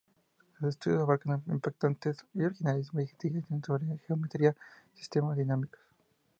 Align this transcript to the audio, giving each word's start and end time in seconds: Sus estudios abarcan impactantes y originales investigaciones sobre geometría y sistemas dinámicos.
Sus 0.57 0.67
estudios 0.69 1.01
abarcan 1.01 1.43
impactantes 1.45 2.25
y 2.33 2.41
originales 2.41 2.89
investigaciones 2.91 3.63
sobre 3.67 3.99
geometría 4.07 4.55
y 4.95 4.97
sistemas 4.97 5.37
dinámicos. 5.37 5.79